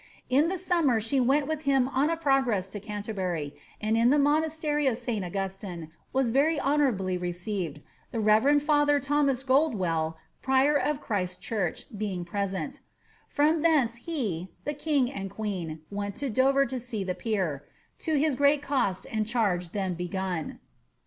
[0.31, 4.17] In the rammer she went with him on a progress to Canterbury, and in the
[4.17, 10.75] monastery of St Augustine was very honourably received, the reverend ^er Thomas Gold well, prior
[10.75, 12.79] of Christ Church, being present*
[13.27, 17.63] From thence he (the king and queen) went to Dover to see the pier,
[17.99, 20.57] ^ to his great cost and charge then begun."